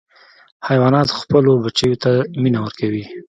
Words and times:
حیوانات 0.67 1.09
خپلو 1.19 1.51
بچیو 1.63 1.99
ته 2.03 2.11
مینه 2.41 2.59
ورکوي. 2.63 3.03